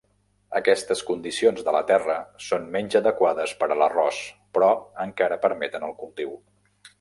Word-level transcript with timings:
Aquestes 0.59 1.01
condicions 1.09 1.59
de 1.67 1.75
la 1.75 1.81
terra 1.91 2.15
són 2.45 2.65
menys 2.77 2.97
adequades 3.01 3.53
per 3.61 3.69
a 3.69 3.77
l'arròs, 3.83 4.23
però 4.57 4.71
encara 5.05 5.39
permeten 5.45 5.87
el 5.91 5.95
cultiu. 6.03 6.35